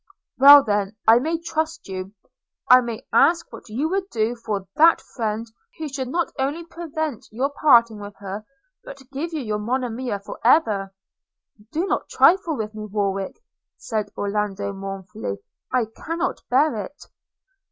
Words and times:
'Well, 0.39 0.63
then, 0.63 0.95
I 1.07 1.19
may 1.19 1.37
trust 1.37 1.87
you– 1.87 2.13
I 2.75 2.81
may 2.81 3.05
ask 3.13 3.53
what 3.53 3.69
you 3.69 3.87
would 3.89 4.09
do 4.09 4.35
for 4.35 4.67
that 4.75 4.99
friend 4.99 5.45
who 5.77 5.87
should 5.87 6.07
not 6.07 6.31
only 6.39 6.65
prevent 6.65 7.27
your 7.31 7.51
parting 7.51 7.99
with 7.99 8.15
her, 8.17 8.43
but 8.83 9.07
give 9.11 9.31
you 9.31 9.41
your 9.41 9.59
Monimia 9.59 10.17
for 10.19 10.39
ever!' 10.43 10.91
'Do 11.71 11.85
not 11.85 12.09
trifle 12.09 12.57
with 12.57 12.73
me, 12.73 12.85
Warwick,' 12.87 13.43
said 13.77 14.09
Orlando 14.17 14.73
mournfully, 14.73 15.37
'I 15.71 15.85
cannot 15.95 16.41
bear 16.49 16.75
it!' 16.83 17.05